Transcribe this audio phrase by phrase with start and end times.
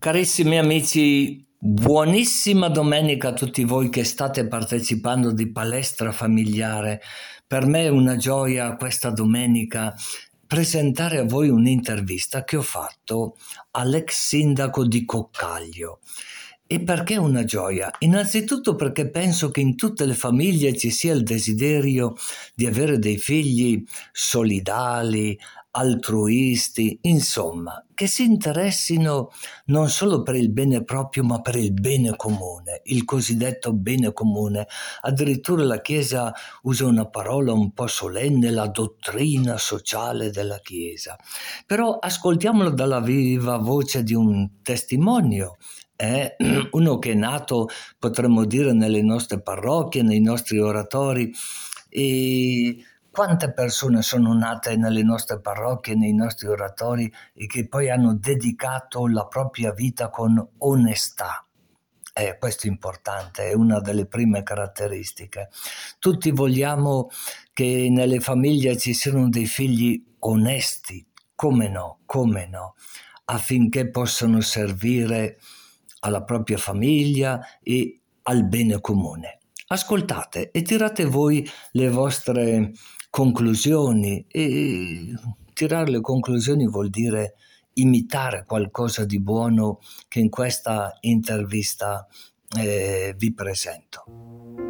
[0.00, 7.00] Carissimi amici, buonissima domenica a tutti voi che state partecipando di palestra familiare.
[7.44, 9.92] Per me è una gioia questa domenica
[10.46, 13.38] presentare a voi un'intervista che ho fatto
[13.72, 15.98] all'ex sindaco di Coccaglio.
[16.64, 17.90] E perché una gioia?
[18.00, 22.14] Innanzitutto perché penso che in tutte le famiglie ci sia il desiderio
[22.54, 25.36] di avere dei figli solidali,
[25.78, 29.30] altruisti, insomma, che si interessino
[29.66, 34.66] non solo per il bene proprio, ma per il bene comune, il cosiddetto bene comune.
[35.02, 41.16] Addirittura la Chiesa usa una parola un po' solenne, la dottrina sociale della Chiesa.
[41.64, 45.58] Però ascoltiamolo dalla viva voce di un testimonio
[45.94, 46.34] è
[46.72, 47.68] uno che è nato,
[48.00, 51.32] potremmo dire, nelle nostre parrocchie, nei nostri oratori
[51.88, 52.76] e
[53.18, 59.08] quante persone sono nate nelle nostre parrocchie, nei nostri oratori e che poi hanno dedicato
[59.08, 61.44] la propria vita con onestà.
[62.14, 65.48] Eh, questo è importante, è una delle prime caratteristiche.
[65.98, 67.08] Tutti vogliamo
[67.52, 72.76] che nelle famiglie ci siano dei figli onesti, come no, come no,
[73.24, 75.40] affinché possano servire
[76.02, 79.37] alla propria famiglia e al bene comune.
[79.70, 82.72] Ascoltate e tirate voi le vostre
[83.10, 85.14] conclusioni e
[85.52, 87.34] tirare le conclusioni vuol dire
[87.74, 92.06] imitare qualcosa di buono che in questa intervista
[92.56, 94.67] eh, vi presento.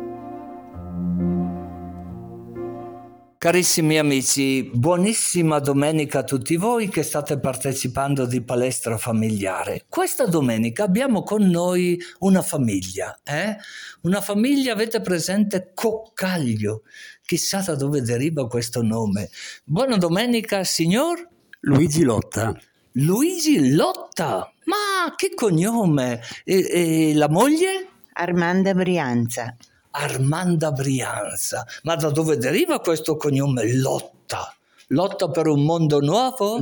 [3.39, 9.85] Carissimi amici, buonissima domenica a tutti voi che state partecipando di palestra familiare.
[9.89, 13.57] Questa domenica abbiamo con noi una famiglia, eh?
[14.01, 16.83] Una famiglia, avete presente Coccaglio.
[17.25, 19.31] Chissà da dove deriva questo nome.
[19.63, 21.25] Buona domenica, signor?
[21.61, 22.61] Luigi Lotta.
[22.95, 24.53] Luigi Lotta?
[24.65, 26.21] Ma che cognome!
[26.43, 27.89] E, e la moglie?
[28.15, 29.57] Armanda Brianza.
[29.91, 31.67] Armanda Brianza.
[31.83, 34.55] Ma da dove deriva questo cognome Lotta?
[34.89, 36.61] Lotta per un mondo nuovo?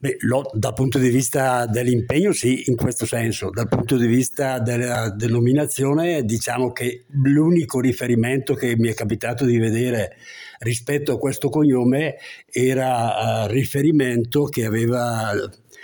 [0.00, 3.50] Beh, lo, dal punto di vista dell'impegno sì, in questo senso.
[3.50, 9.58] Dal punto di vista della denominazione diciamo che l'unico riferimento che mi è capitato di
[9.58, 10.16] vedere
[10.60, 12.16] rispetto a questo cognome
[12.48, 15.32] era uh, riferimento che aveva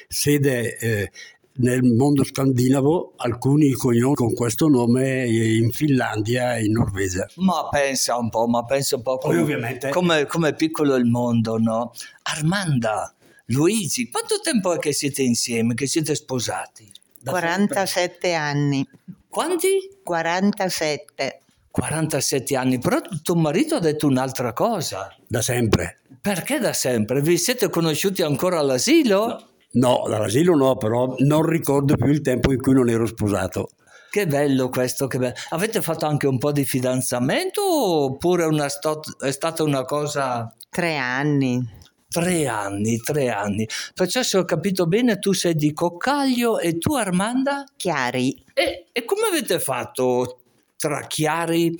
[0.06, 1.10] sede eh,
[1.56, 7.26] nel mondo scandinavo alcuni cognomi con questo nome in Finlandia e in Norvegia.
[7.37, 9.91] Ma pensa un po', ma pensa un po' come, ovviamente...
[9.91, 11.93] come, come è piccolo il mondo, no?
[12.22, 13.14] Armanda,
[13.47, 16.91] Luigi, quanto tempo è che siete insieme, che siete sposati?
[17.20, 18.34] Da 47 sempre?
[18.34, 18.88] anni.
[19.28, 19.98] Quanti?
[20.03, 21.41] 47.
[21.70, 25.14] 47 anni, però tuo marito ha detto un'altra cosa.
[25.26, 26.00] Da sempre.
[26.20, 27.20] Perché da sempre?
[27.20, 29.26] Vi siete conosciuti ancora all'asilo?
[29.26, 29.48] No.
[29.75, 33.71] No, dall'asilo no, però non ricordo più il tempo in cui non ero sposato.
[34.11, 35.35] Che bello questo, che bello.
[35.51, 40.55] Avete fatto anche un po' di fidanzamento oppure una stot- è stata una cosa...
[40.71, 41.83] Tre anni.
[42.09, 43.67] Tre anni, tre anni.
[43.93, 47.65] Perciò se ho capito bene tu sei di Coccaglio e tu Armanda?
[47.77, 48.45] Chiari.
[48.55, 50.43] E, e come avete fatto
[50.77, 51.75] tra Chiari,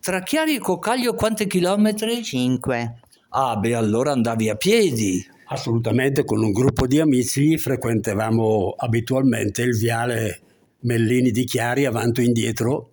[0.00, 2.22] tra Chiari e Coccaglio quanti chilometri?
[2.22, 3.00] Cinque.
[3.30, 5.24] Ah beh allora andavi a piedi.
[5.52, 10.40] Assolutamente, con un gruppo di amici frequentavamo abitualmente il viale
[10.82, 12.90] Mellini di Chiari avanti e indietro,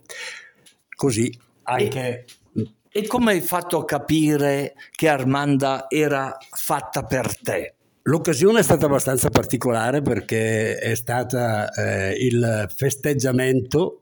[0.96, 1.32] così
[1.64, 2.26] anche...
[2.56, 7.76] E, e come hai fatto a capire che Armanda era fatta per te?
[8.02, 14.02] L'occasione è stata abbastanza particolare perché è stata eh, il festeggiamento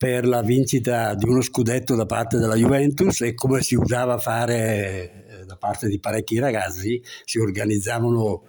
[0.00, 5.44] per la vincita di uno scudetto da parte della Juventus e come si usava fare
[5.44, 8.44] da parte di parecchi ragazzi si organizzavano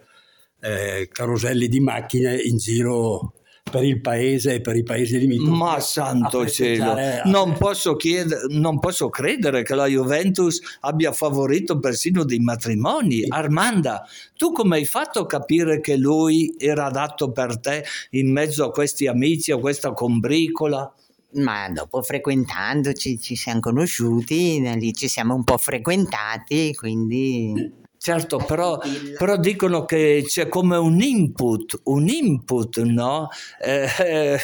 [0.62, 3.34] eh, caroselli di macchine in giro
[3.70, 5.52] per il paese e per i paesi limitrofi.
[5.52, 6.96] Ma santo cielo,
[7.26, 13.26] non posso, chiedere, non posso, credere che la Juventus abbia favorito persino dei matrimoni.
[13.28, 14.08] Armanda,
[14.38, 18.72] tu come hai fatto a capire che lui era adatto per te in mezzo a
[18.72, 20.94] questi amici, a questa combricola?
[21.34, 27.80] Ma dopo frequentandoci ci siamo conosciuti, lì ci siamo un po' frequentati, quindi...
[28.02, 28.80] Certo, però,
[29.16, 33.30] però, dicono che c'è come un input, un input, no?
[33.64, 34.40] Eh, eh,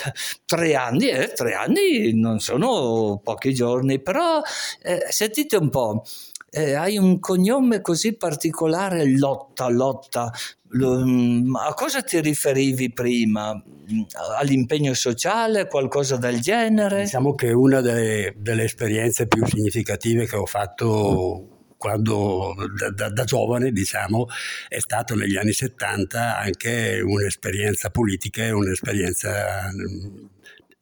[0.46, 4.42] tre anni, eh, tre anni non sono pochi giorni, però
[4.84, 6.04] eh, sentite un po',
[6.50, 10.32] eh, hai un cognome così particolare, Lotta, Lotta,
[10.76, 13.54] Mm, a cosa ti riferivi prima?
[13.54, 14.02] Mm,
[14.38, 17.04] all'impegno sociale, qualcosa del genere?
[17.04, 23.24] Diciamo che una delle, delle esperienze più significative che ho fatto quando da, da, da,
[23.24, 24.26] giovane diciamo
[24.68, 29.70] è stato negli anni 70 anche un'esperienza politica e un'esperienza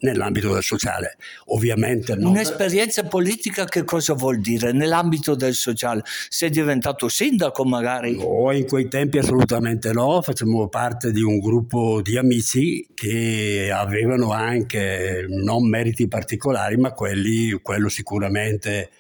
[0.06, 1.18] nell'ambito del sociale.
[1.48, 2.32] Ovviamente non...
[2.32, 6.04] Un'esperienza politica che cosa vuol dire nell'ambito del sociale?
[6.30, 8.16] Sei diventato sindaco magari?
[8.16, 14.32] No, in quei tempi assolutamente no, facciamo parte di un gruppo di amici che avevano
[14.32, 18.92] anche non meriti particolari, ma quelli, quello sicuramente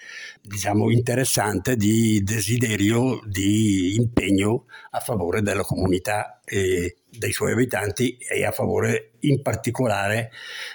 [0.41, 8.45] diciamo, interessante di desiderio di impegno a favore della comunità e dei suoi abitanti e
[8.45, 10.31] a favore in particolare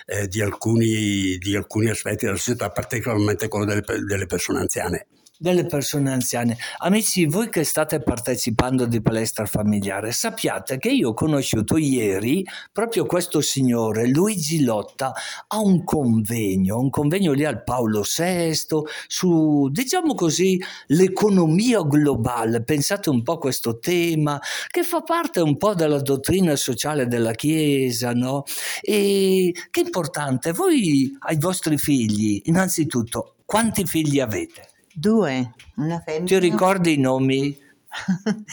[0.06, 5.06] eh, di, alcuni, di, alcuni, aspetti della società, particolarmente quello delle, delle persone anziane
[5.40, 6.58] delle persone anziane.
[6.78, 13.06] Amici, voi che state partecipando di palestra familiare, sappiate che io ho conosciuto ieri proprio
[13.06, 15.14] questo signore, Luigi Lotta,
[15.46, 18.52] a un convegno, un convegno lì al Paolo VI
[19.06, 22.62] su, diciamo così, l'economia globale.
[22.62, 24.38] Pensate un po' a questo tema
[24.68, 28.42] che fa parte un po' della dottrina sociale della Chiesa, no?
[28.82, 34.69] E che importante, voi ai vostri figli, innanzitutto, quanti figli avete?
[34.92, 36.26] Due, una femmina.
[36.26, 37.56] Ti ricordi i nomi?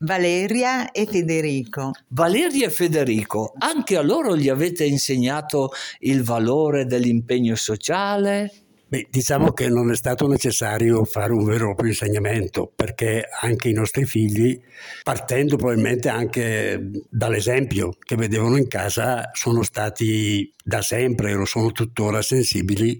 [0.00, 1.92] Valeria e Federico.
[2.08, 5.70] Valeria e Federico, anche a loro gli avete insegnato
[6.00, 8.63] il valore dell'impegno sociale?
[8.94, 13.68] Beh, diciamo che non è stato necessario fare un vero e proprio insegnamento perché anche
[13.68, 14.56] i nostri figli,
[15.02, 21.72] partendo probabilmente anche dall'esempio che vedevano in casa, sono stati da sempre e lo sono
[21.72, 22.96] tuttora sensibili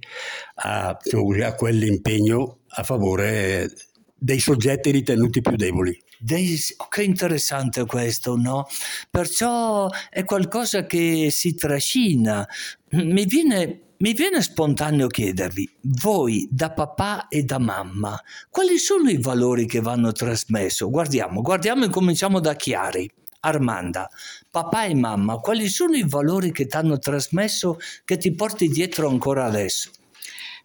[0.56, 3.70] a, diciamo così, a quell'impegno a favore
[4.16, 5.96] dei soggetti ritenuti più deboli.
[6.18, 8.66] Dei, oh, che interessante questo, no?
[9.08, 12.44] Perciò è qualcosa che si trascina.
[12.90, 19.16] Mi viene mi viene spontaneo chiedervi, voi da papà e da mamma, quali sono i
[19.16, 20.90] valori che vanno trasmesso?
[20.90, 23.10] Guardiamo, guardiamo e cominciamo da Chiari.
[23.40, 24.06] Armanda,
[24.50, 29.08] papà e mamma, quali sono i valori che ti hanno trasmesso che ti porti dietro
[29.08, 29.90] ancora adesso?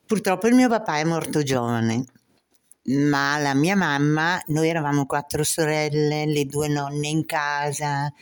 [0.06, 2.03] Purtroppo il mio papà è morto giovane,
[2.88, 8.13] ma la mia mamma, noi eravamo quattro sorelle, le due nonne in casa,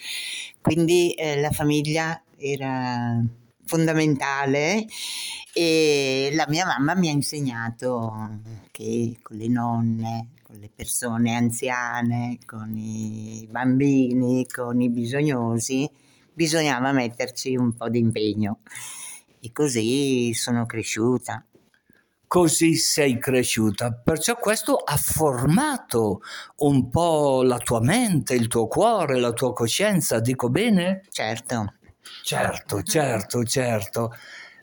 [0.61, 3.19] quindi eh, la famiglia era
[3.67, 4.87] fondamentale
[5.53, 8.39] e la mia mamma mi ha insegnato
[8.71, 15.89] che con le nonne, con le persone anziane, con i bambini, con i bisognosi,
[16.33, 18.59] bisognava metterci un po' di impegno
[19.39, 21.43] e così sono cresciuta.
[22.27, 26.19] Così sei cresciuta, perciò questo ha formato
[26.57, 31.03] un po' la tua mente, il tuo cuore, la tua coscienza, dico bene?
[31.09, 31.76] Certo.
[32.23, 34.13] Certo, certo, certo.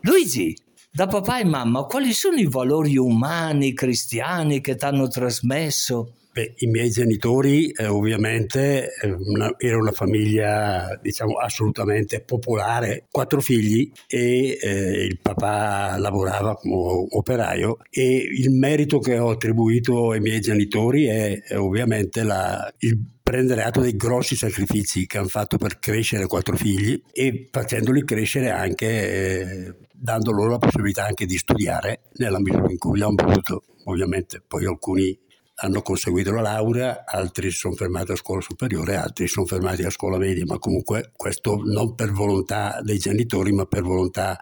[0.03, 0.57] Luigi,
[0.91, 6.15] da papà e mamma, quali sono i valori umani, cristiani che ti hanno trasmesso?
[6.35, 13.41] Beh, I miei genitori eh, ovviamente eh, una, era una famiglia diciamo assolutamente popolare, quattro
[13.41, 20.19] figli e eh, il papà lavorava come operaio e il merito che ho attribuito ai
[20.19, 25.57] miei genitori è, è ovviamente la, il prendere atto dei grossi sacrifici che hanno fatto
[25.57, 31.37] per crescere quattro figli e facendoli crescere anche eh, dando loro la possibilità anche di
[31.37, 33.63] studiare nell'ambito in cui l'hanno potuto.
[33.85, 35.17] Ovviamente poi alcuni
[35.57, 39.83] hanno conseguito la laurea, altri si sono fermati a scuola superiore, altri si sono fermati
[39.83, 44.39] a scuola media, ma comunque questo non per volontà dei genitori, ma per volontà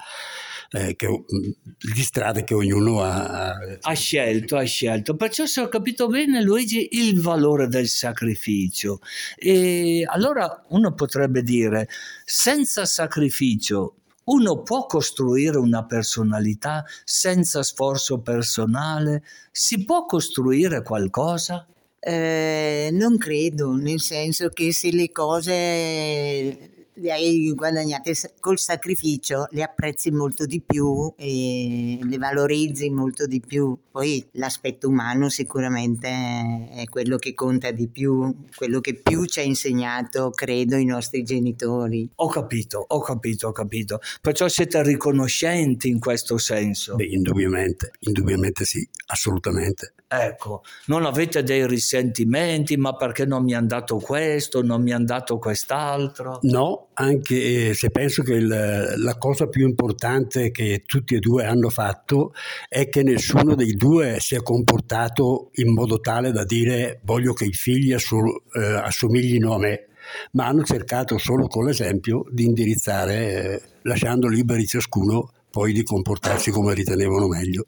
[0.70, 5.16] eh, che, di strade che ognuno ha, ha scelto, ha scelto.
[5.16, 9.00] Perciò se ho capito bene Luigi il valore del sacrificio.
[9.36, 11.88] E allora uno potrebbe dire
[12.24, 19.22] senza sacrificio uno può costruire una personalità senza sforzo personale?
[19.50, 21.66] Si può costruire qualcosa?
[21.98, 29.62] Eh, non credo, nel senso che se le cose le hai guadagnate col sacrificio, le
[29.62, 33.76] apprezzi molto di più e le valorizzi molto di più.
[33.90, 39.42] Poi l'aspetto umano sicuramente è quello che conta di più, quello che più ci ha
[39.42, 42.08] insegnato, credo, i nostri genitori.
[42.16, 44.00] Ho capito, ho capito, ho capito.
[44.20, 46.96] Perciò siete riconoscenti in questo senso?
[46.96, 49.94] Beh, indubbiamente, indubbiamente sì, assolutamente.
[50.14, 55.06] Ecco, non avete dei risentimenti, ma perché non mi hanno dato questo, non mi hanno
[55.06, 56.38] dato quest'altro?
[56.42, 61.70] No, anche se penso che il, la cosa più importante che tutti e due hanno
[61.70, 62.34] fatto
[62.68, 67.46] è che nessuno dei due si è comportato in modo tale da dire voglio che
[67.46, 69.86] i figli assu- eh, assomiglino a me,
[70.32, 76.50] ma hanno cercato solo con l'esempio di indirizzare, eh, lasciando liberi ciascuno poi di comportarsi
[76.50, 77.64] come ritenevano meglio.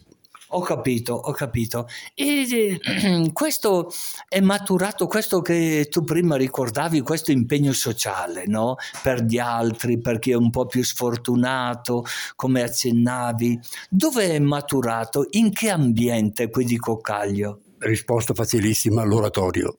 [0.56, 1.88] Ho capito, ho capito.
[2.14, 2.78] E
[3.32, 3.90] questo
[4.28, 8.76] è maturato, questo che tu prima ricordavi, questo impegno sociale, no?
[9.02, 12.04] Per gli altri, per chi è un po' più sfortunato,
[12.36, 13.58] come accennavi.
[13.90, 15.26] Dove è maturato?
[15.30, 17.60] In che ambiente qui di Coccaglio?
[17.78, 19.78] Risposta facilissima, l'oratorio.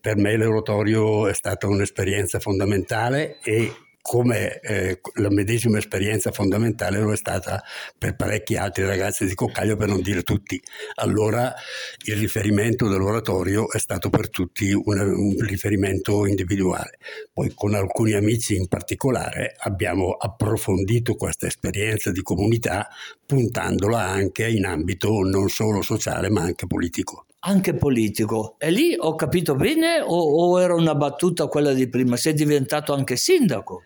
[0.00, 7.12] Per me l'oratorio è stata un'esperienza fondamentale e come eh, la medesima esperienza fondamentale lo
[7.12, 7.62] è stata
[7.96, 10.60] per parecchi altri ragazzi di Coccaglio, per non dire tutti.
[10.96, 11.54] Allora
[12.04, 16.98] il riferimento dell'oratorio è stato per tutti un, un riferimento individuale.
[17.32, 22.88] Poi con alcuni amici in particolare abbiamo approfondito questa esperienza di comunità
[23.24, 28.56] puntandola anche in ambito non solo sociale ma anche politico anche politico.
[28.58, 32.16] E lì ho capito bene o, o, era una battuta quella di prima?
[32.16, 33.82] Sei diventato anche sindaco?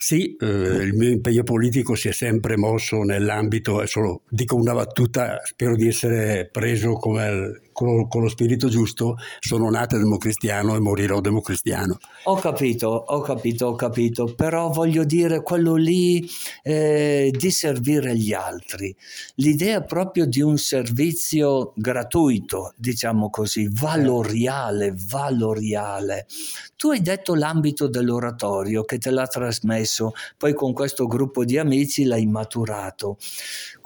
[0.00, 5.40] Sì, eh, il mio impegno politico si è sempre mosso nell'ambito, solo dico una battuta,
[5.44, 11.20] spero di essere preso come con, con, lo spirito giusto, sono nato democristiano e morirò
[11.20, 11.98] democristiano.
[12.24, 16.28] Ho capito, ho capito, ho capito, però voglio dire quello lì
[16.64, 18.92] eh, di servire gli altri,
[19.36, 26.26] l'idea proprio di un servizio gratuito, diciamo così, valoriale, valoriale.
[26.74, 32.02] Tu hai detto l'ambito dell'oratorio che te l'ha trasmesso, poi con questo gruppo di amici
[32.02, 33.18] l'hai maturato.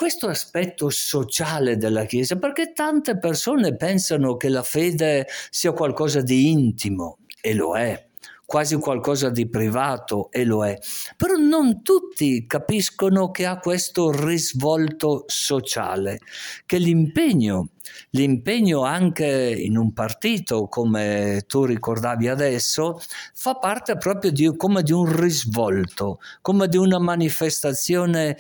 [0.02, 6.50] Questo aspetto sociale della Chiesa, perché tante persone pensano che la fede sia qualcosa di
[6.50, 8.08] intimo, e lo è,
[8.44, 10.76] quasi qualcosa di privato, e lo è,
[11.16, 16.18] però non tutti capiscono che ha questo risvolto sociale,
[16.66, 17.68] che l'impegno,
[18.10, 23.00] l'impegno anche in un partito, come tu ricordavi adesso,
[23.34, 28.36] fa parte proprio di, come di un risvolto, come di una manifestazione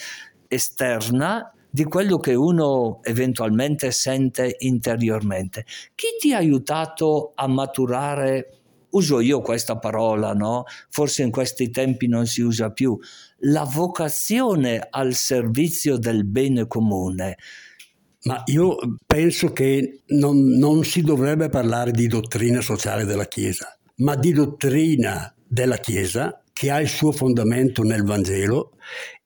[0.52, 5.64] esterna di quello che uno eventualmente sente interiormente.
[5.94, 8.58] Chi ti ha aiutato a maturare,
[8.90, 10.64] uso io questa parola, no?
[10.90, 12.98] Forse in questi tempi non si usa più,
[13.44, 17.38] la vocazione al servizio del bene comune.
[18.24, 24.14] Ma io penso che non, non si dovrebbe parlare di dottrina sociale della Chiesa, ma
[24.14, 28.74] di dottrina della Chiesa che ha il suo fondamento nel Vangelo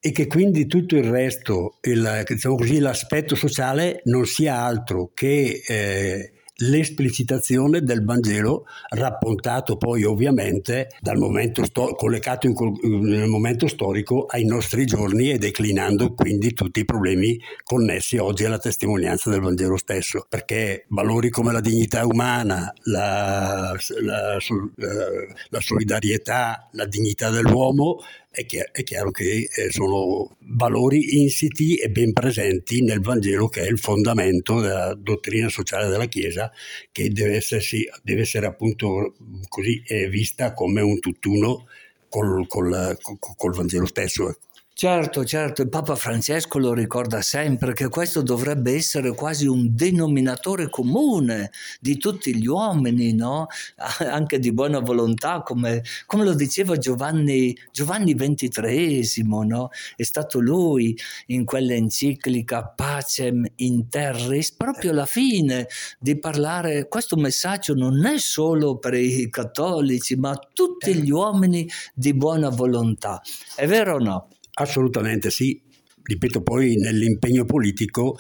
[0.07, 5.63] e che quindi tutto il resto, il, diciamo così, l'aspetto sociale non sia altro che
[5.67, 12.55] eh, l'esplicitazione del Vangelo raccontato poi ovviamente dal momento sto- collegato in,
[13.03, 18.59] nel momento storico ai nostri giorni e declinando quindi tutti i problemi connessi oggi alla
[18.59, 20.25] testimonianza del Vangelo stesso.
[20.29, 24.39] Perché valori come la dignità umana la, la,
[24.77, 25.09] la,
[25.49, 27.99] la solidarietà la dignità dell'uomo
[28.37, 33.63] è chiaro, è chiaro che eh, sono valori insiti e ben presenti nel Vangelo che
[33.63, 36.53] è il fondamento della dottrina sociale della Chiesa
[36.93, 39.15] che deve, essersi, deve essere appunto
[39.49, 41.67] così eh, vista come un tutt'uno
[42.11, 44.39] col, col, col, col Vangelo stesso.
[44.79, 50.69] Certo, certo, il Papa Francesco lo ricorda sempre che questo dovrebbe essere quasi un denominatore
[50.69, 53.47] comune di tutti gli uomini, no?
[54.05, 59.71] anche di buona volontà, come, come lo diceva Giovanni, Giovanni XXIII, no?
[59.97, 60.95] è stato lui
[61.29, 65.69] in quell'enciclica Pacem in Terris, proprio alla fine
[65.99, 72.13] di parlare, questo messaggio non è solo per i cattolici, ma tutti gli uomini di
[72.13, 73.23] buona volontà.
[73.55, 74.29] È vero o no?
[74.59, 75.61] Assolutamente sì,
[76.03, 78.17] ripeto poi nell'impegno politico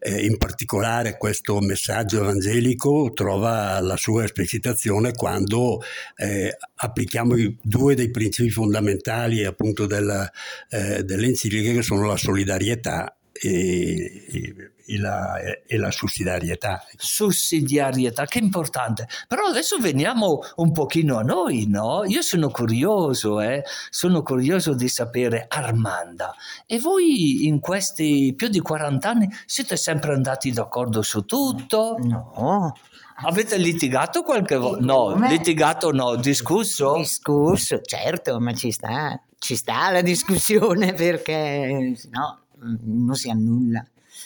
[0.00, 5.80] eh, in particolare questo messaggio evangelico trova la sua esplicitazione quando
[6.16, 10.30] eh, applichiamo i due dei principi fondamentali appunto della,
[10.70, 15.34] eh, dell'enciclica che sono la solidarietà e, e e la,
[15.66, 16.82] e la, sussidiarietà.
[16.96, 19.06] Sussidiarietà, che importante.
[19.28, 22.04] Però adesso veniamo un pochino a noi, no?
[22.06, 23.62] Io sono curioso, eh?
[23.90, 30.14] sono curioso di sapere, Armanda, e voi in questi più di 40 anni siete sempre
[30.14, 31.96] andati d'accordo su tutto?
[32.00, 32.72] No.
[33.20, 34.84] Avete litigato qualche volta?
[34.84, 35.28] No, Come?
[35.28, 36.94] litigato no, discusso?
[36.96, 43.84] Discusso, certo, ma ci sta, ci sta la discussione perché no, non si annulla.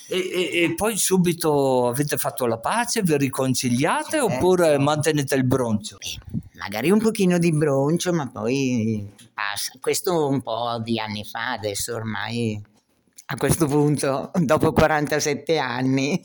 [0.08, 4.26] E, e, e, poi subito avete fatto la pace, vi riconciliate certo.
[4.26, 5.98] oppure mantenete il broncio?
[6.62, 9.72] magari un pochino di broncio, ma poi passa.
[9.80, 12.60] Questo un po' di anni fa, adesso ormai
[13.26, 16.24] a questo punto, dopo 47 anni,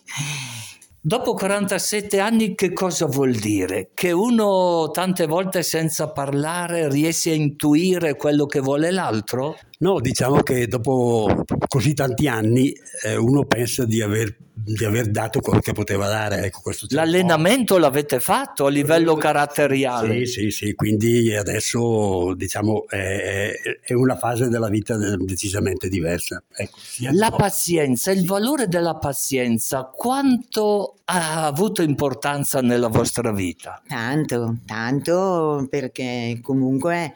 [1.07, 3.91] Dopo 47 anni che cosa vuol dire?
[3.93, 9.55] Che uno tante volte senza parlare riesce a intuire quello che vuole l'altro?
[9.79, 12.73] No, diciamo che dopo così tanti anni
[13.05, 14.35] eh, uno pensa di aver
[14.67, 16.43] di aver dato quello che poteva dare.
[16.43, 20.25] Ecco, L'allenamento l'avete fatto a livello caratteriale?
[20.25, 26.43] Sì, sì, sì, quindi adesso diciamo è, è una fase della vita decisamente diversa.
[26.53, 26.77] Ecco,
[27.11, 33.81] La pazienza, il valore della pazienza, quanto ha avuto importanza nella vostra vita?
[33.87, 37.13] Tanto, tanto perché comunque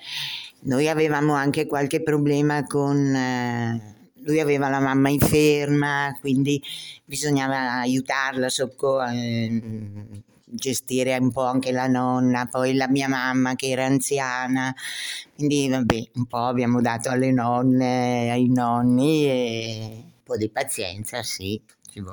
[0.61, 2.97] noi avevamo anche qualche problema con...
[3.13, 6.61] Eh, lui aveva la mamma inferma, quindi
[7.05, 9.61] bisognava aiutarla, socco, eh,
[10.43, 14.73] gestire un po' anche la nonna, poi la mia mamma che era anziana,
[15.35, 21.23] quindi vabbè, un po' abbiamo dato alle nonne, ai nonni e un po' di pazienza,
[21.23, 21.61] sì.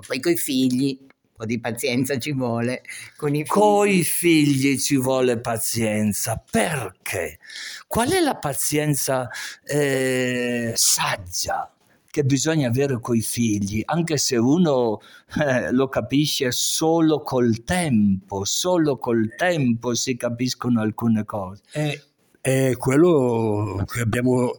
[0.06, 0.98] Poi coi figli
[1.38, 2.82] po' di pazienza ci vuole.
[3.16, 3.46] Con i.
[3.46, 6.42] Coi figli ci vuole pazienza.
[6.50, 7.38] Perché?
[7.86, 9.30] Qual è la pazienza
[9.64, 11.72] eh, saggia?
[12.18, 15.00] Che bisogna avere coi figli, anche se uno
[15.40, 21.62] eh, lo capisce solo col tempo, solo col tempo si capiscono alcune cose.
[21.70, 22.00] È,
[22.40, 24.50] è quello che abbiamo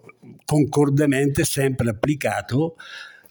[0.45, 2.77] concordemente sempre applicato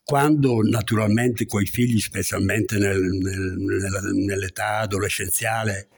[0.04, 5.88] quando naturalmente coi figli, specialmente nel, nel, nell'età adolescenziale,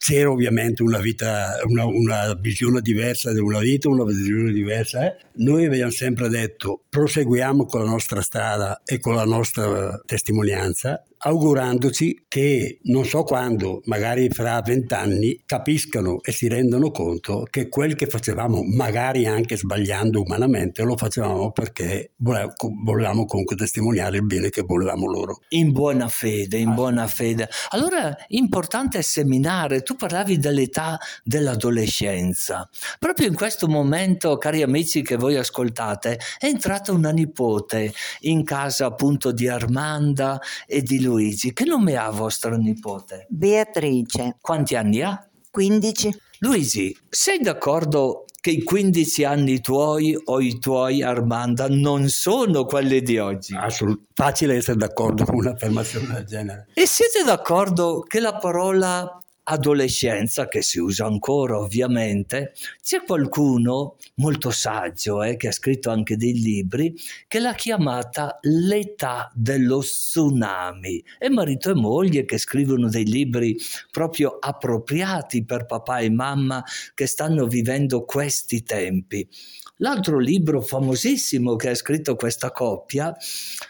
[0.00, 5.04] c'era ovviamente una vita, una, una, visione diversa di una vita, una visione diversa.
[5.04, 5.16] Eh?
[5.34, 12.24] Noi abbiamo sempre detto proseguiamo con la nostra strada e con la nostra testimonianza augurandoci
[12.28, 18.06] che non so quando, magari fra vent'anni, capiscano e si rendano conto che quel che
[18.06, 25.06] facevamo, magari anche sbagliando umanamente, lo facevamo perché volevamo comunque testimoniare il bene che volevamo
[25.06, 25.40] loro.
[25.50, 27.48] In buona fede, in buona fede.
[27.70, 29.82] Allora, importante seminare.
[29.82, 32.68] Tu parlavi dell'età dell'adolescenza.
[32.98, 38.86] Proprio in questo momento, cari amici che voi ascoltate, è entrata una nipote in casa
[38.86, 41.52] appunto di Armanda e di Luigi.
[41.52, 43.26] Che nome ha vostra nipote?
[43.28, 44.36] Beatrice.
[44.40, 45.28] Quanti anni ha?
[45.50, 46.16] 15.
[46.38, 53.02] Luigi, sei d'accordo che i 15 anni tuoi o i tuoi Armanda non sono quelli
[53.02, 53.54] di oggi?
[53.54, 54.12] Assolutamente.
[54.14, 56.68] Facile essere d'accordo con un'affermazione del genere.
[56.74, 64.50] E siete d'accordo che la parola adolescenza, che si usa ancora ovviamente, c'è qualcuno molto
[64.50, 66.94] saggio eh, che ha scritto anche dei libri
[67.26, 73.56] che l'ha chiamata l'età dello tsunami e marito e moglie che scrivono dei libri
[73.90, 79.28] proprio appropriati per papà e mamma che stanno vivendo questi tempi.
[79.76, 83.14] L'altro libro famosissimo che ha scritto questa coppia,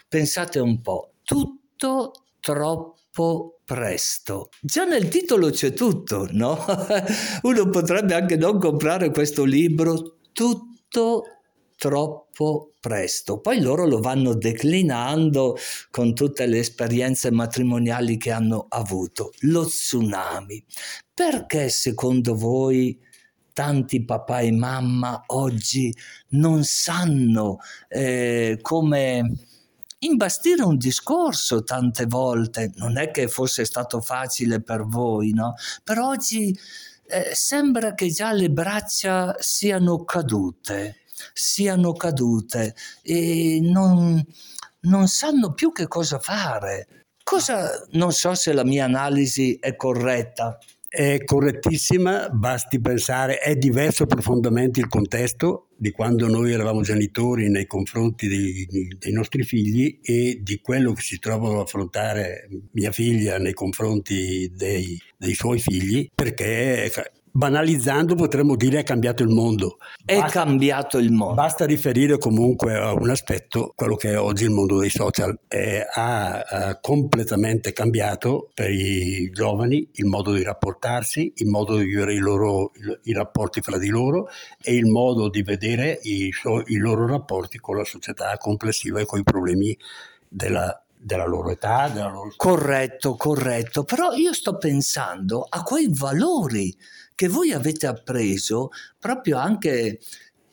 [0.07, 4.49] pensate un po', tutto troppo presto.
[4.59, 6.59] Già nel titolo c'è tutto, no?
[7.43, 11.23] Uno potrebbe anche non comprare questo libro tutto
[11.77, 13.39] troppo presto.
[13.39, 15.55] Poi loro lo vanno declinando
[15.89, 19.31] con tutte le esperienze matrimoniali che hanno avuto.
[19.43, 20.61] Lo tsunami.
[21.13, 22.99] Perché secondo voi
[23.53, 25.95] tanti papà e mamma oggi
[26.31, 29.49] non sanno eh, come
[30.03, 35.55] imbastire un discorso tante volte, non è che fosse stato facile per voi, no?
[35.83, 36.57] Però oggi
[37.07, 41.01] eh, sembra che già le braccia siano cadute,
[41.33, 44.23] siano cadute e non,
[44.81, 46.87] non sanno più che cosa fare.
[47.23, 54.05] Cosa, non so se la mia analisi è corretta, è correttissima, basti pensare, è diverso
[54.05, 58.67] profondamente il contesto di quando noi eravamo genitori nei confronti dei,
[58.99, 64.51] dei nostri figli e di quello che si trova ad affrontare mia figlia nei confronti
[64.55, 66.91] dei, dei suoi figli, perché
[67.31, 69.77] banalizzando potremmo dire è cambiato il mondo.
[70.03, 71.35] È basta, cambiato il mondo.
[71.35, 75.37] Basta riferire comunque a un aspetto, quello che è oggi il mondo dei social.
[75.47, 81.85] Eh, ha, ha, completamente cambiato per i giovani il modo di rapportarsi, il modo di
[81.85, 82.71] vivere i, loro,
[83.03, 84.27] i rapporti fra di loro
[84.61, 86.31] e il modo di vedere i,
[86.65, 89.77] i loro rapporti con la società complessiva e con i problemi
[90.27, 91.89] della, della loro età.
[91.89, 92.33] Della loro...
[92.35, 96.75] Corretto, corretto, però io sto pensando a quei valori
[97.21, 99.99] che voi avete appreso proprio anche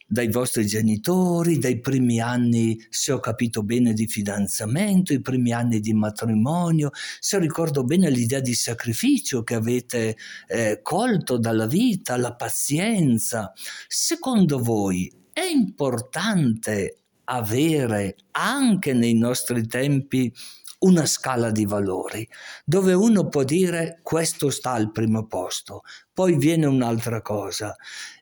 [0.07, 5.81] dai vostri genitori, dai primi anni, se ho capito bene, di fidanzamento, i primi anni
[5.81, 12.35] di matrimonio, se ricordo bene l'idea di sacrificio che avete eh, colto dalla vita, la
[12.35, 13.50] pazienza.
[13.87, 20.31] Secondo voi è importante avere anche nei nostri tempi
[20.80, 22.28] una scala di valori
[22.64, 27.74] dove uno può dire questo sta al primo posto, poi viene un'altra cosa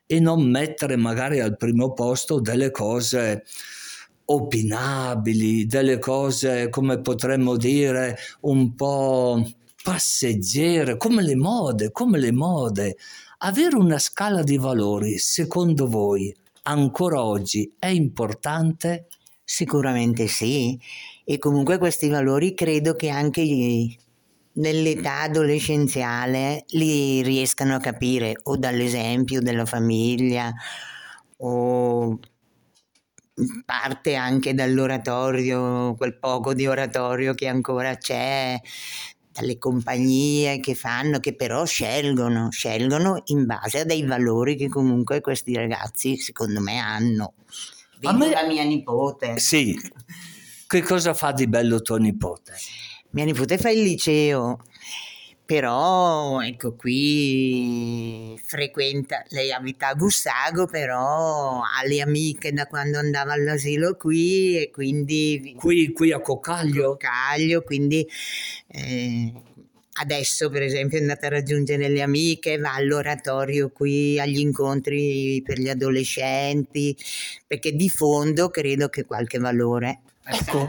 [0.05, 3.43] e non mettere magari al primo posto delle cose
[4.25, 9.41] opinabili, delle cose come potremmo dire un po'
[9.83, 12.97] passeggere, come le mode, come le mode.
[13.39, 19.07] Avere una scala di valori, secondo voi, ancora oggi è importante?
[19.43, 20.77] Sicuramente sì,
[21.29, 23.43] e comunque questi valori credo che anche
[24.53, 30.53] nell'età adolescenziale li riescano a capire o dall'esempio della famiglia
[31.39, 32.17] o
[33.65, 38.57] parte anche dall'oratorio, quel poco di oratorio che ancora c'è,
[39.29, 45.19] dalle compagnie che fanno, che però scelgono, scelgono in base a dei valori che comunque
[45.19, 47.33] questi ragazzi secondo me hanno.
[47.99, 48.29] Vedo me...
[48.29, 49.37] la mia nipote.
[49.39, 49.77] Sì.
[50.67, 52.53] Che cosa fa di bello tua nipote?
[53.11, 54.59] Mia nipote fa il liceo
[55.47, 63.31] però ecco qui frequenta, lei abita a Gussago, però ha le amiche da quando andava
[63.31, 65.55] all'asilo qui e quindi...
[65.57, 66.97] Qui, qui a Cocaglio?
[66.97, 68.05] Cocaglio, quindi
[68.67, 69.31] eh,
[70.01, 75.59] adesso per esempio è andata a raggiungere le amiche, va all'oratorio qui agli incontri per
[75.59, 76.93] gli adolescenti,
[77.47, 80.67] perché di fondo credo che qualche valore Ecco.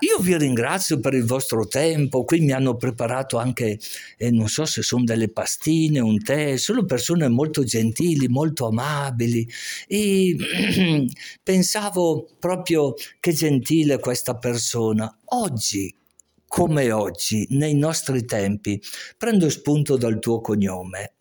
[0.00, 3.78] Io vi ringrazio per il vostro tempo, qui mi hanno preparato anche,
[4.16, 9.48] eh, non so se sono delle pastine, un tè, sono persone molto gentili, molto amabili
[9.86, 10.36] e
[11.40, 15.16] pensavo proprio che gentile questa persona.
[15.26, 15.94] Oggi,
[16.48, 18.82] come oggi, nei nostri tempi,
[19.16, 21.12] prendo spunto dal tuo cognome,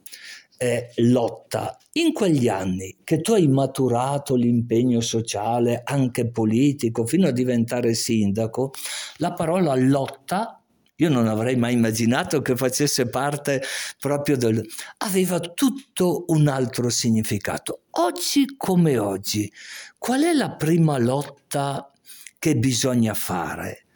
[0.58, 1.78] eh, lotta.
[1.93, 8.72] In quegli anni che tu hai maturato l'impegno sociale, anche politico, fino a diventare sindaco,
[9.17, 10.62] la parola lotta
[11.00, 13.62] io non avrei mai immaginato che facesse parte
[14.00, 14.65] proprio del...
[14.98, 17.82] aveva tutto un altro significato.
[17.91, 19.52] Oggi come oggi,
[20.00, 21.91] qual è la prima lotta
[22.39, 23.87] che bisogna fare?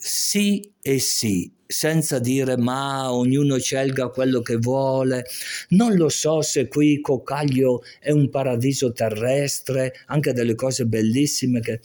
[0.00, 5.24] Sì e sì, senza dire ma ognuno scelga quello che vuole.
[5.70, 11.80] Non lo so se qui Cocaglio è un paradiso terrestre, anche delle cose bellissime che...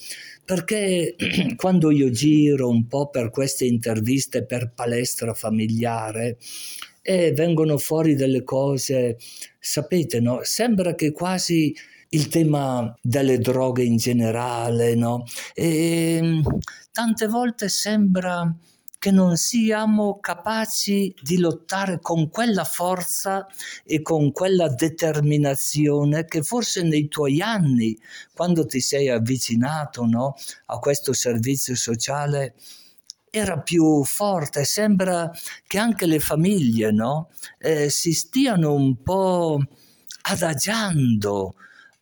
[0.45, 1.15] Perché
[1.55, 6.37] quando io giro un po' per queste interviste per palestra familiare,
[7.01, 9.17] e vengono fuori delle cose,
[9.59, 10.39] sapete, no?
[10.43, 11.75] Sembra che quasi
[12.13, 15.23] il tema delle droghe in generale, no?
[15.53, 16.41] E
[16.91, 18.55] tante volte sembra
[18.99, 23.45] che non siamo capaci di lottare con quella forza
[23.83, 27.99] e con quella determinazione che forse nei tuoi anni,
[28.33, 30.35] quando ti sei avvicinato no,
[30.67, 32.55] a questo servizio sociale,
[33.29, 34.63] era più forte.
[34.63, 35.29] Sembra
[35.67, 39.59] che anche le famiglie no, eh, si stiano un po'
[40.21, 41.55] adagiando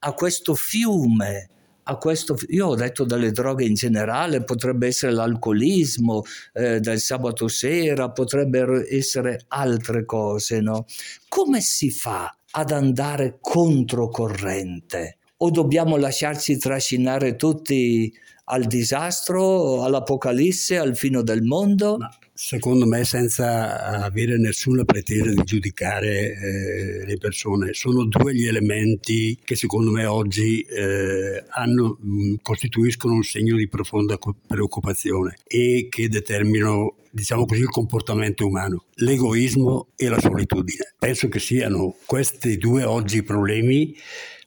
[0.04, 1.50] a questo fiume
[1.84, 7.48] a questo, io ho detto delle droghe in generale, potrebbe essere l'alcolismo eh, del sabato
[7.48, 10.86] sera, potrebbero essere altre cose, no?
[11.28, 15.18] Come si fa ad andare controcorrente?
[15.44, 18.14] O dobbiamo lasciarci trascinare tutti
[18.46, 21.98] al disastro, all'apocalisse, al fine del mondo?
[22.32, 27.74] Secondo me senza avere nessuna pretesa di giudicare eh, le persone.
[27.74, 33.68] Sono due gli elementi che secondo me oggi eh, hanno, mh, costituiscono un segno di
[33.68, 40.94] profonda preoccupazione e che determinano diciamo così, il comportamento umano, l'egoismo e la solitudine.
[41.00, 43.96] Penso che siano questi due oggi problemi.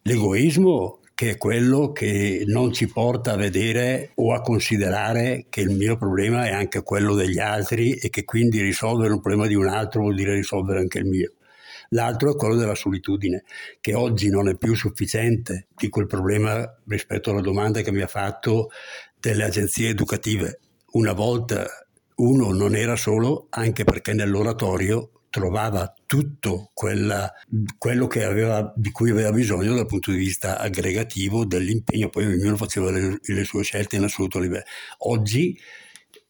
[0.06, 5.70] L'egoismo che è quello che non ci porta a vedere o a considerare che il
[5.70, 9.66] mio problema è anche quello degli altri e che quindi risolvere un problema di un
[9.66, 11.32] altro vuol dire risolvere anche il mio.
[11.90, 13.44] L'altro è quello della solitudine,
[13.80, 15.68] che oggi non è più sufficiente.
[15.74, 18.68] Dico il problema rispetto alla domanda che mi ha fatto
[19.18, 20.58] delle agenzie educative.
[20.92, 21.66] Una volta
[22.16, 27.28] uno non era solo anche perché nell'oratorio trovava tutto quella,
[27.76, 32.92] quello aveva, di cui aveva bisogno dal punto di vista aggregativo dell'impegno, poi ognuno faceva
[32.92, 34.62] le, le sue scelte in assoluto livello.
[34.98, 35.58] Oggi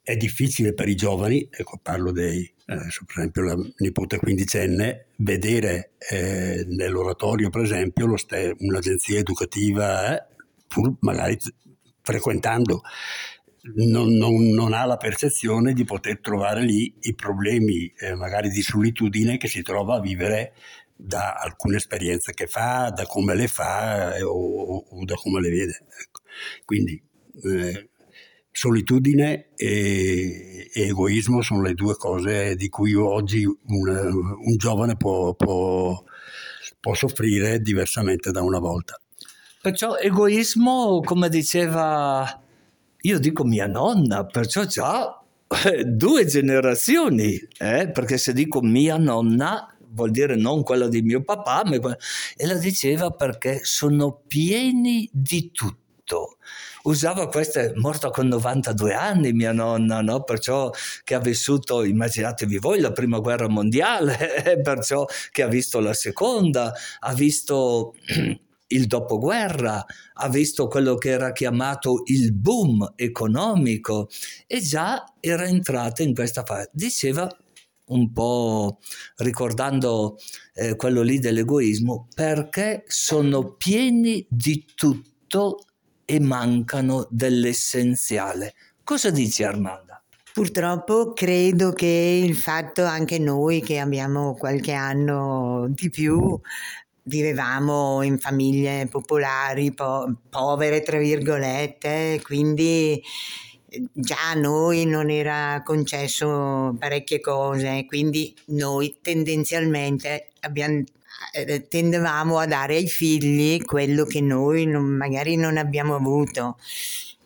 [0.03, 5.93] è difficile per i giovani, ecco parlo dei, eh, per esempio la nipote quindicenne, vedere
[5.99, 10.27] eh, nell'oratorio per esempio ste, un'agenzia educativa, eh,
[10.67, 11.39] pur magari
[12.01, 12.81] frequentando
[13.73, 18.61] non, non, non, ha la percezione di poter trovare lì i problemi eh, magari di
[18.61, 20.53] solitudine che si trova a vivere
[20.97, 25.49] da alcune esperienze che fa, da come le fa eh, o, o, da come le
[25.49, 25.85] vede.
[26.03, 26.21] Ecco.
[26.65, 27.03] Quindi
[27.43, 27.89] eh,
[28.51, 35.35] solitudine e, e, egoismo sono le due cose di cui oggi un, un giovane può,
[35.35, 36.05] può,
[36.81, 38.99] può soffrire diversamente da una volta.
[39.61, 42.44] Perciò egoismo, come diceva,
[43.05, 45.21] io dico mia nonna, perciò già
[45.67, 47.91] eh, due generazioni, eh?
[47.91, 51.97] perché se dico mia nonna vuol dire non quella di mio papà, ma...
[52.37, 56.39] e la diceva perché sono pieni di tutto
[56.85, 60.23] usava queste, morta con 92 anni mia nonna, no?
[60.23, 60.71] perciò
[61.03, 66.73] che ha vissuto, immaginatevi voi, la prima guerra mondiale, perciò che ha visto la seconda,
[67.01, 67.95] ha visto
[68.75, 69.85] il dopoguerra,
[70.15, 74.09] ha visto quello che era chiamato il boom economico
[74.47, 76.71] e già era entrata in questa fase.
[76.73, 77.29] Diceva
[77.87, 78.79] un po'
[79.17, 80.17] ricordando
[80.55, 85.59] eh, quello lì dell'egoismo, perché sono pieni di tutto
[86.05, 88.55] e mancano dell'essenziale.
[88.83, 90.03] Cosa dici Armanda?
[90.33, 96.41] Purtroppo credo che il fatto anche noi che abbiamo qualche anno di più
[97.05, 103.03] vivevamo in famiglie popolari, po- povere tra virgolette, quindi
[103.93, 110.83] già a noi non era concesso parecchie cose, quindi noi tendenzialmente abbiamo,
[111.33, 116.59] eh, tendevamo a dare ai figli quello che noi non, magari non abbiamo avuto.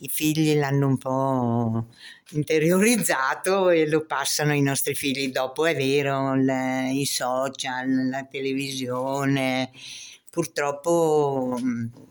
[0.01, 1.87] I figli l'hanno un po'
[2.31, 5.31] interiorizzato e lo passano ai nostri figli.
[5.31, 9.71] Dopo è vero, le, i social, la televisione,
[10.31, 11.59] purtroppo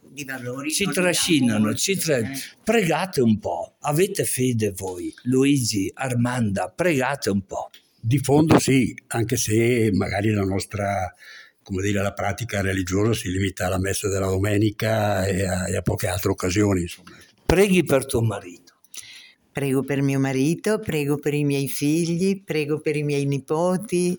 [0.04, 0.72] di valori.
[0.72, 2.20] Ci trascinano, ci tra...
[2.64, 7.70] pregate un po', avete fede voi, Luigi, Armanda, pregate un po'.
[8.00, 11.14] Di fondo sì, anche se magari la nostra
[11.68, 15.82] come dire, la pratica religiosa si limita alla messa della domenica e a, e a
[15.82, 16.84] poche altre occasioni.
[16.84, 17.12] Insomma.
[17.46, 18.67] Preghi per tuo marito.
[19.58, 24.16] Prego per mio marito, prego per i miei figli, prego per i miei nipoti.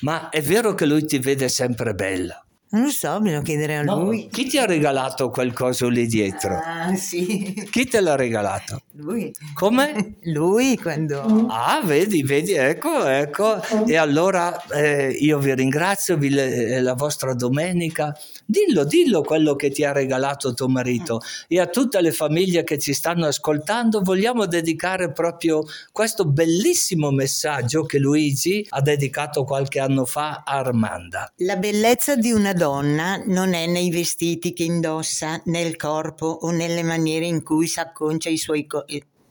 [0.00, 2.42] Ma è vero che lui ti vede sempre bella?
[2.70, 4.28] Non lo so, me lo chiederei a no, lui.
[4.30, 6.60] Chi ti ha regalato quel coso lì dietro?
[6.62, 7.66] Ah, sì.
[7.70, 8.82] Chi te l'ha regalato?
[8.92, 9.32] Lui.
[9.54, 10.16] Come?
[10.28, 11.46] Lui quando...
[11.48, 13.62] Ah, vedi, vedi, ecco, ecco.
[13.86, 18.14] E allora eh, io vi ringrazio, vi le, eh, la vostra domenica.
[18.44, 21.20] Dillo, dillo quello che ti ha regalato tuo marito.
[21.46, 27.84] E a tutte le famiglie che ci stanno ascoltando vogliamo dedicare proprio questo bellissimo messaggio
[27.84, 31.32] che Luigi ha dedicato qualche anno fa a Armanda.
[31.36, 36.82] La bellezza di una donna non è nei vestiti che indossa, nel corpo o nelle
[36.82, 38.84] maniere in cui si acconcia i suoi, co-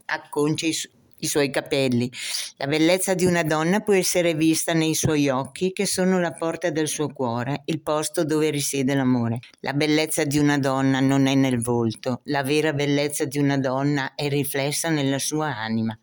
[0.05, 2.09] acconcia i, su- i suoi capelli.
[2.55, 6.69] La bellezza di una donna può essere vista nei suoi occhi, che sono la porta
[6.69, 9.39] del suo cuore, il posto dove risiede l'amore.
[9.59, 14.15] La bellezza di una donna non è nel volto, la vera bellezza di una donna
[14.15, 15.95] è riflessa nella sua anima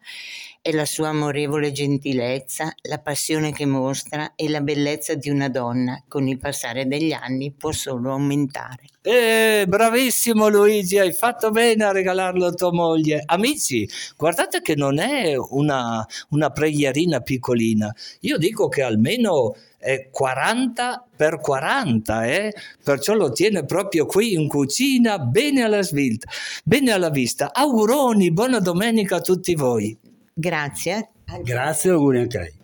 [0.64, 6.02] è la sua amorevole gentilezza, la passione che mostra e la bellezza di una donna
[6.08, 8.84] con il passare degli anni può solo aumentare.
[9.02, 13.22] Eh, bravissimo Luigi, hai fatto bene a regalarlo a tua moglie.
[13.26, 17.94] Amici, guardate che non è una, una preghierina piccolina.
[18.20, 22.54] Io dico che almeno è 40 per 40, eh?
[22.82, 26.26] perciò lo tiene proprio qui in cucina, bene alla svilta,
[26.64, 27.52] bene alla vista.
[27.52, 29.94] Auguroni, buona domenica a tutti voi.
[30.34, 31.10] Grazie.
[31.42, 32.62] Grazie, auguri anche a lei.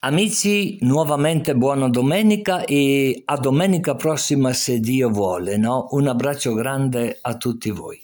[0.00, 5.86] Amici, nuovamente buona domenica e a domenica prossima se Dio vuole, no?
[5.92, 7.98] Un abbraccio grande a tutti voi.